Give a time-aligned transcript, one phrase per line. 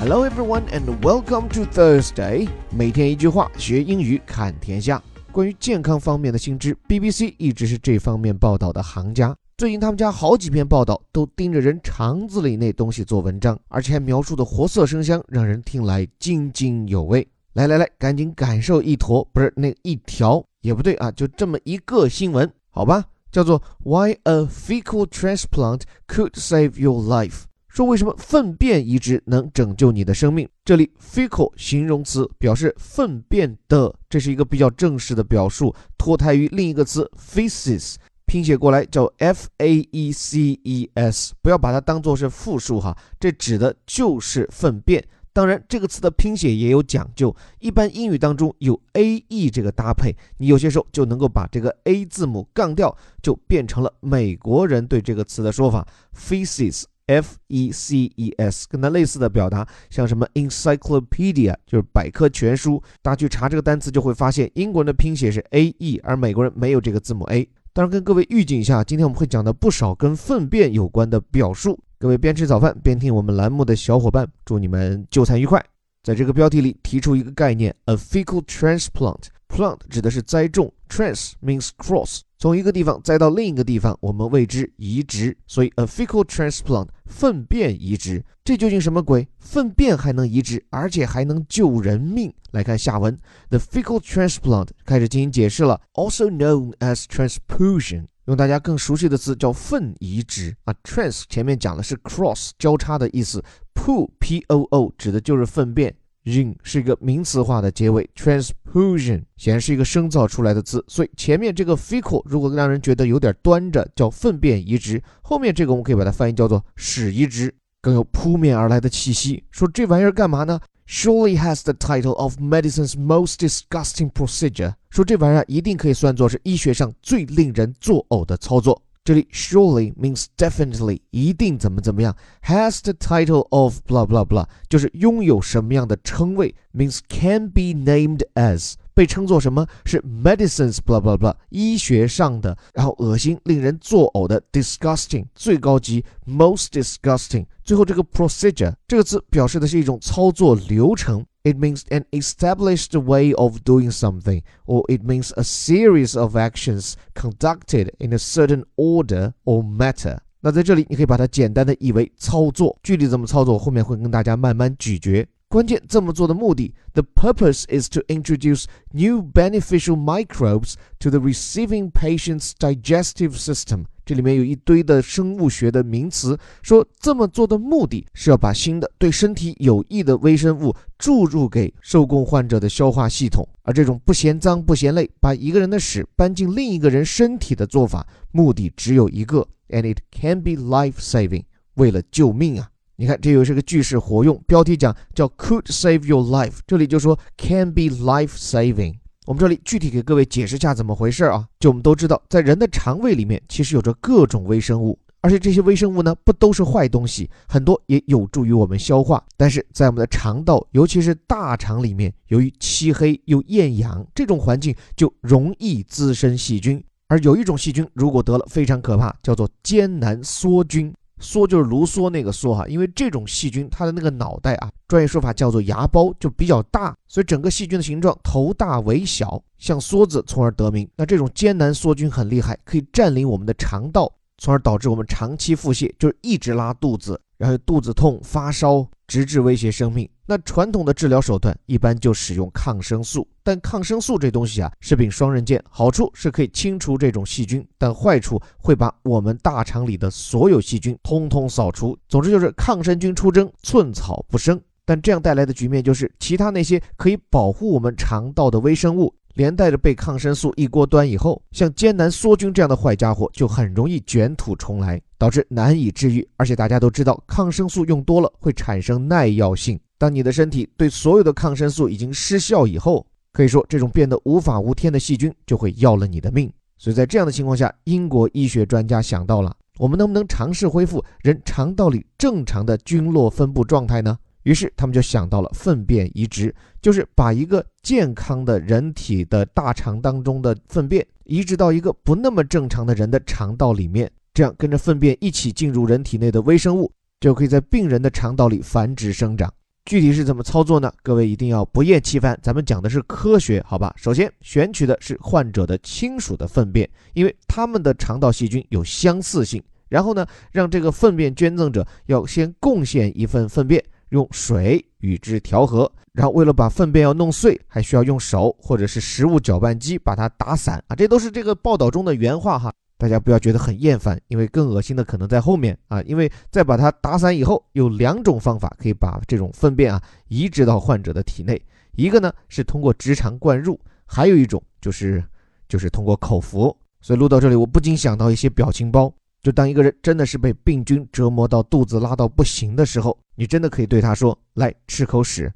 [0.00, 2.48] Hello everyone and welcome to Thursday。
[2.70, 5.02] 每天一句话，学英语看天下。
[5.30, 9.36] 关于健康方面的新知，BBC 一直是这方面报道的行家。
[9.58, 17.28] 最近他们家好几篇报道都盯着人肠子里那东西做文章，而且还描述的活色生香，让人听来津津有味。
[17.52, 27.42] 来来来，赶紧感受一坨，不是那一条也不对啊，就这么一个新闻，好吧，叫做 Why a fecal transplant could save your life。
[27.70, 30.48] 说为什么粪便移植能拯救你的生命？
[30.64, 37.94] 这里 fecal 形容词表示粪便的，这是一个比较正式的表述，脱胎于另一个词 feces，
[38.26, 45.04] 拼写过来叫 f a e c e s，不要把它当做是复数哈，这指的就是粪便。
[45.32, 56.82] 当然，这个词的拼写也有讲究，一般英语当中有 a e 这个搭配，你有些时候就能够把这个 a 字母杠掉，就变成了美国人对这个词的说法 feces。
[57.10, 62.80] F E C E S，跟它类似的表达，像什么 encyclopedia，就是百科全书。
[63.02, 67.48] 大家去查这个单词，就会发现英国人的拼写是 A E，而美国人没有这个字母 A。
[67.72, 71.76] 当然，跟各位预警一下，今天我们会讲的不少跟粪便有关的表述。
[71.98, 75.64] 各位边吃早饭边听我们栏目的小伙伴，祝你们就餐愉快。
[76.02, 79.24] 在这个标题里提出一个概念，a fecal transplant。
[79.48, 82.20] plant 指的是栽种，trans means cross。
[82.40, 89.28] 从一个地方栽到另一个地方，我们谓之移植，所以 a fecal transplant 粪便移植，这究竟什么鬼？
[89.38, 92.32] 粪便还能移植，而且还能救人命？
[92.52, 93.14] 来看下文
[93.50, 100.74] ，the fecal transplant 开始进行解释了，also known as transfusion，用大家更熟悉的词叫粪移植啊。
[100.82, 103.44] trans 前面讲的是 cross 交叉的意思
[103.74, 105.94] ，poo p o o 指的就是粪便。
[106.24, 119.42] In 是一个名词化的结尾，transfusion 显然是一个生造出来的字，所以前面这个 fecal 如果让人觉得有点端着，叫粪便移植，后面这个我们可以把它翻译叫做屎移植，更有扑面而来的气息。
[119.50, 124.74] 说这玩意儿干嘛呢？Surely has the title of medicine's most disgusting procedure。
[124.90, 128.82] 说这玩意儿一定可以算作是医学上最令人作呕的操作。
[129.10, 138.74] 这里 surely means definitely 一定怎么怎么样，has the title of blah blah blah 就是拥有什么样的称谓，means can be named as
[138.94, 151.26] 被称作什么是 medicines blah blah blah 医学上的，然后恶心令人作呕的 disgusting 最高级 most disgusting 最后这个 procedure 这个词表示的是一种操作流程。
[151.43, 157.91] It means an established way of doing something, or it means a series of actions conducted
[157.99, 160.17] in a certain order or matter.
[160.41, 162.77] 那在这里，你可以把它简单的译为操作。
[162.81, 165.27] 具体怎么操作，后面会跟大家慢慢咀嚼。
[165.50, 173.86] 关键这么做的目的，the purpose is to introduce new beneficial microbes to the receiving patient's digestive system。
[174.06, 183.48] 这里面有一堆的生物学的名词，说这么做的目的是要把新的对身体有益的微生物注入给受供患者的消化系统。
[183.62, 191.42] 而这种不嫌脏不嫌累，把一个人的屎搬进另一个人身体的做法，目的只有一个，and it can be life saving，
[191.74, 192.70] 为了救命啊！
[193.00, 198.94] 你看，这又是个句式活用，标题讲叫 could save your life，这里就说 can be life saving。
[199.24, 201.46] 我们这里具体给各位解释下怎么回事啊？
[201.58, 209.24] 就我们都知道，在人的肠胃里面其实有着各种微生物，而且这些微生物呢不都是坏东西，很多也有助于我们消化。
[209.34, 216.84] 但是在我们的肠道，尤其是大肠里面，由于漆黑又厌氧这种环境，就容易滋生细菌。
[217.08, 220.92] 而有一种细菌，如果得了非常可怕，叫做艰难梭菌。
[221.20, 230.88] 梭就是卢梭那个梭哈，因为这种细菌它的那个脑袋啊，专业说法叫做芽孢，就比较大，所以整个细菌的形状头大尾小，像梭子，从而得名。
[230.96, 237.20] 那这种艰难梭菌很厉害，可以占领我们的肠道，从而导致我们长期腹泻，就是一直拉肚子。
[237.36, 240.06] 然后肚子痛、发烧，直至威胁生命。
[240.30, 251.98] 那传统的治疗手段一般就使用抗生素，但抗生素这东西啊是柄双刃剑，好处是可以清除这种细菌，但坏处会把我们大肠里的所有细菌通通扫除。
[252.08, 254.60] 总之就是抗生菌出征，寸草不生。
[254.84, 259.12] 但这样带来的局面就是，其他那些可以保护我们肠道的微生物。
[259.34, 266.28] 连带着被抗生素一锅端以后，像艰难梭菌这样的坏家伙就很容易卷土重来，导致难以治愈。
[266.36, 269.76] 而且大家都知道，抗生素用多了会产生耐药性。
[270.00, 276.50] 当你的身体对所有的抗生素已经失效以后，可以说这种变得无法无天的细菌就会要了你的命。
[276.78, 284.16] 所以在这样的情况下，英国医学专家想到了，我们能不能尝试恢复人肠道里正常的菌落分布状态呢？
[284.44, 299.52] 于是他们就想到了粪便移植，就是把一个健康的人体的大肠当中的粪便移植到一个不那么正常的人的肠道里面，这样跟着粪便一起进入人体内的微生物，就可以在病人的肠道里繁殖生长。
[299.86, 300.92] 具体是怎么操作呢？
[301.02, 303.92] 各位一定要不厌其烦，咱们讲的是科学，好吧？
[303.96, 309.62] 首先选取的是患者的亲属的粪便，因为他们的肠道细菌有相似性。
[309.88, 315.90] 然后呢，让这个粪便捐赠者要先贡献一份粪便，用水与之调和。
[316.12, 320.94] 然后为了把粪便要弄碎，还需要用手或者是食物搅拌机把它打散啊。
[320.94, 322.72] 这都是这个报道中的原话哈。
[323.00, 326.02] 大家不要觉得很厌烦，因为更恶心的可能在后面啊！
[326.02, 331.58] 因为在把它打散以后，有两种方法可以把这种粪便啊移植到患者的体内。
[331.92, 335.24] 一个呢是通过直肠灌入，还有一种就是
[335.66, 336.76] 就是通过口服。
[337.00, 339.10] 所以录到这里，我不禁想到一些表情包，
[339.42, 345.50] 就当一个人真的是被病菌折磨到肚子拉到不行的时候，你真的可以对他说：“来吃口屎。”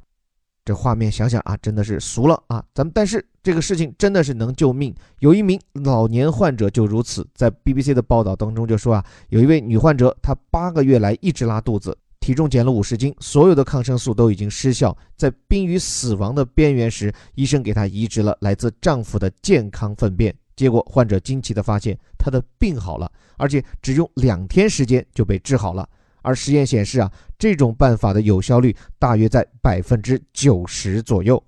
[0.64, 2.64] 这画面想想啊，真的是俗了啊！
[2.74, 4.94] 咱们但是这个事情真的是能救命。
[5.18, 25.86] 有一名老年患者就如此，在 BBC 的报道当中就说啊，有一位女患者，她八个月来一直拉肚子，体重减了五十斤，所有的抗生素都已经失效，在濒于死亡的边缘时，医生给她移植了来自丈夫的健康粪便，结果患者惊奇地发现她的病好了，而且只用两天时间就被治好了。
[26.24, 31.40] 而实验显示啊，这种办法的有效率大约在百分之九十左右，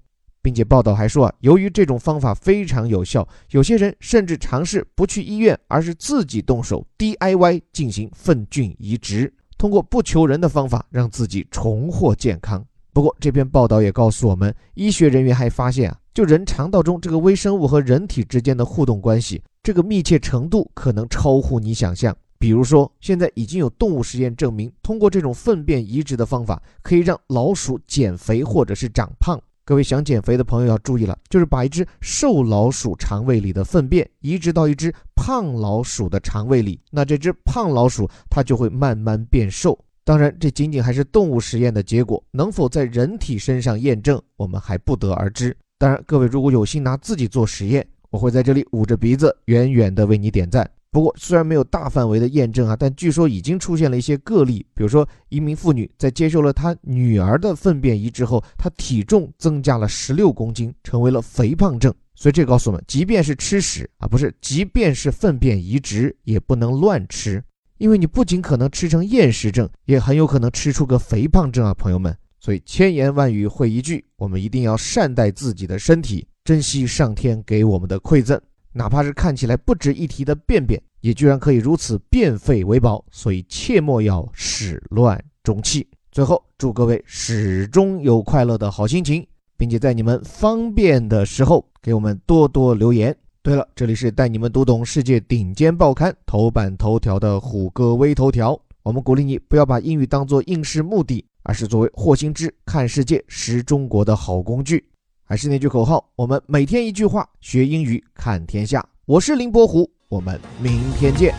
[0.43, 12.65] 并且报道还说啊，由于这种方法非常有效，有些人甚至尝试不去医院，而是自己动手 DIY 进行粪菌移植，通过不求人的方法让自己重获健康。
[12.93, 22.17] 不过这篇报道也告诉我们，医学人员还发现啊，就人肠道中这个微生物和人体之间的互动关系，这个密切程度可能超乎你想象。
[22.39, 29.41] 比如说，现在已经有动物实验证明，通过这种粪便移植的方法，可以让老鼠减肥或者是长胖。
[29.65, 39.77] 各位想减肥的朋友要注意了，就是把一只瘦老鼠肠胃里的粪便移植到一只胖老鼠的肠胃里，那这只胖老鼠它就会慢慢变瘦。
[40.05, 45.57] 当然，这仅仅还是动物实验的结果，能否在人体身上验证，我们还不得而知。
[45.79, 50.71] 当然，各位如果有心拿自己做实验，我会在这里捂着鼻子，远远的为你点赞。
[50.91, 54.65] 不过，虽然没有大范围的验证啊，但据说已经出现了一些个例。
[54.75, 61.93] 比如说，一名妇女在接受了她女儿的粪便移植后，她体重增加了十六公斤，成为了肥胖症。
[62.15, 67.45] 所以这告诉我们，即便是吃屎啊，不是，即便是粪便移植，也不能乱吃，
[67.77, 72.17] 因为你不仅可能吃成厌食症，也很有可能吃出个肥胖症啊，朋友们。
[72.41, 78.41] 所以千言万语汇一句，我们一定要善待自己的身体，珍惜上天给我们的馈赠。
[78.77, 85.89] 哪怕是看起来不值一提的便便，也居然可以如此变废为宝，所以切莫要始乱终弃。
[86.13, 89.27] 最后，祝各位始终有快乐的好心情，
[89.57, 93.17] 并且在你们方便的时候给我们多多留言。
[93.41, 98.61] 对了，这里是带你们读懂世界顶尖报刊头版头条的虎哥微头条。
[98.83, 104.85] 我们鼓励你不要把英语当做应试目的，而是作为霍心之看世界、识中国的好工具。
[105.32, 108.86] 还是那句口号，我们每天一句话，学英语看天下。
[109.06, 111.34] 我是林伯虎，我们明天见。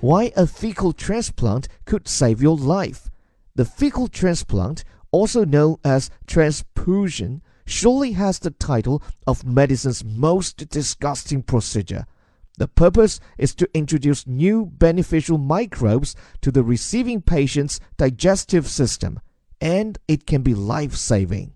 [0.00, 3.02] Why a fecal transplant could save your life?
[3.54, 4.78] The fecal transplant,
[5.12, 12.06] also known as transfusion, surely has the title of medicine's most disgusting procedure.
[12.57, 19.19] The purpose is to introduce new beneficial microbes to the receiving patient's digestive system,
[19.61, 21.53] and it can be life saving.